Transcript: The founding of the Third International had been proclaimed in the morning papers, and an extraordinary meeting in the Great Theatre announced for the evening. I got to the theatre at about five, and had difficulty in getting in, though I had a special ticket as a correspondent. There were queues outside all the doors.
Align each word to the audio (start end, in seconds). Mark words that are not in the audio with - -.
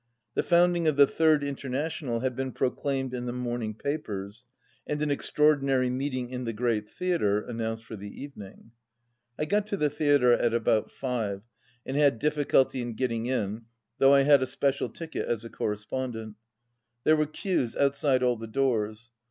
The 0.33 0.41
founding 0.41 0.87
of 0.87 0.95
the 0.95 1.05
Third 1.05 1.43
International 1.43 2.21
had 2.21 2.35
been 2.35 2.53
proclaimed 2.53 3.13
in 3.13 3.27
the 3.27 3.31
morning 3.31 3.75
papers, 3.75 4.47
and 4.87 4.99
an 4.99 5.11
extraordinary 5.11 5.91
meeting 5.91 6.31
in 6.31 6.43
the 6.43 6.53
Great 6.53 6.89
Theatre 6.89 7.39
announced 7.41 7.83
for 7.85 7.95
the 7.95 8.09
evening. 8.09 8.71
I 9.37 9.45
got 9.45 9.67
to 9.67 9.77
the 9.77 9.91
theatre 9.91 10.33
at 10.33 10.55
about 10.55 10.89
five, 10.89 11.43
and 11.85 11.95
had 11.95 12.17
difficulty 12.17 12.81
in 12.81 12.95
getting 12.95 13.27
in, 13.27 13.65
though 13.99 14.11
I 14.15 14.23
had 14.23 14.41
a 14.41 14.47
special 14.47 14.89
ticket 14.89 15.29
as 15.29 15.45
a 15.45 15.51
correspondent. 15.51 16.35
There 17.03 17.15
were 17.15 17.27
queues 17.27 17.75
outside 17.75 18.23
all 18.23 18.37
the 18.37 18.47
doors. 18.47 19.11